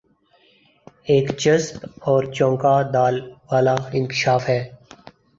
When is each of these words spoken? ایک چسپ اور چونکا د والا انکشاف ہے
ایک 1.09 1.27
چسپ 1.41 1.75
اور 2.09 2.23
چونکا 2.35 2.75
د 2.93 2.95
والا 3.49 3.75
انکشاف 3.93 4.43
ہے 4.49 4.59